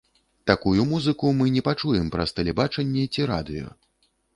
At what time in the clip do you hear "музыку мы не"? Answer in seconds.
0.93-1.65